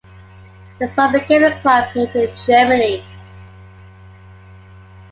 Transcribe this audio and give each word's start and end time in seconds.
The 0.79 0.89
song 0.89 1.11
became 1.11 1.43
a 1.43 1.61
club 1.61 1.89
hit 1.91 2.15
in 2.15 2.35
Germany. 2.47 3.05